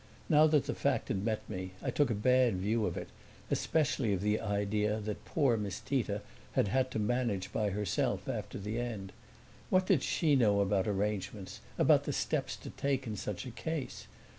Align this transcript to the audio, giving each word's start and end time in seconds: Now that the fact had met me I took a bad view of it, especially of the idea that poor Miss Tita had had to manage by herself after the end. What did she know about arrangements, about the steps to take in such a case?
Now 0.29 0.47
that 0.47 0.65
the 0.65 0.73
fact 0.73 1.09
had 1.09 1.23
met 1.23 1.47
me 1.47 1.73
I 1.79 1.91
took 1.91 2.09
a 2.09 2.15
bad 2.15 2.55
view 2.55 2.87
of 2.87 2.97
it, 2.97 3.09
especially 3.51 4.13
of 4.13 4.21
the 4.21 4.39
idea 4.39 4.99
that 4.99 5.25
poor 5.25 5.57
Miss 5.57 5.79
Tita 5.79 6.23
had 6.53 6.69
had 6.69 6.89
to 6.89 6.97
manage 6.97 7.53
by 7.53 7.69
herself 7.69 8.27
after 8.27 8.57
the 8.57 8.79
end. 8.79 9.11
What 9.69 9.85
did 9.85 10.01
she 10.01 10.35
know 10.35 10.59
about 10.59 10.87
arrangements, 10.87 11.59
about 11.77 12.05
the 12.05 12.13
steps 12.13 12.55
to 12.63 12.71
take 12.71 13.05
in 13.05 13.15
such 13.15 13.45
a 13.45 13.51
case? 13.51 14.07